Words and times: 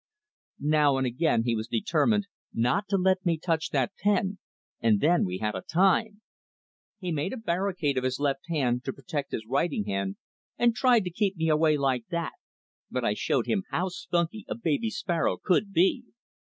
Now 0.73 0.97
and 0.97 1.05
again 1.05 1.43
he 1.43 1.55
was 1.55 1.67
determined 1.67 2.25
not 2.51 2.87
to 2.87 2.97
let 2.97 3.23
me 3.23 3.37
touch 3.37 3.69
that 3.69 3.91
pen, 4.01 4.39
and 4.79 4.99
then 4.99 5.25
we 5.25 5.37
had 5.37 5.53
a 5.53 5.61
time. 5.61 6.23
He 6.97 7.11
made 7.11 7.33
a 7.33 7.37
barricade 7.37 7.99
of 7.99 8.03
his 8.03 8.19
left 8.19 8.47
hand 8.49 8.83
to 8.85 8.93
protect 8.93 9.31
his 9.31 9.45
writing 9.45 9.85
hand, 9.85 10.15
and 10.57 10.73
tried 10.73 11.03
to 11.03 11.11
keep 11.11 11.37
me 11.37 11.49
away 11.49 11.77
like 11.77 12.07
that, 12.09 12.33
but 12.89 13.05
I 13.05 13.13
showed 13.13 13.45
him 13.45 13.61
how 13.69 13.89
spunky 13.89 14.43
a 14.49 14.55
baby 14.55 14.89
sparrow 14.89 15.37
could 15.37 15.71
be. 15.71 16.03